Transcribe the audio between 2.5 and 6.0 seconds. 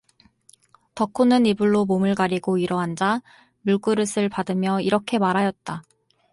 일어앉아 물그릇을 받으며 이렇게 말하였다.